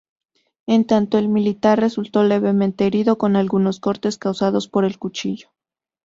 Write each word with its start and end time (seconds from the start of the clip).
En 0.65 0.87
tanto, 0.87 1.19
el 1.19 1.29
militar 1.29 1.79
resultó 1.79 2.23
levemente 2.23 2.87
herido 2.87 3.19
con 3.19 3.35
algunos 3.35 3.79
cortes 3.79 4.17
causados 4.17 4.67
por 4.67 4.83
el 4.83 4.97
cuchillo. 4.97 5.49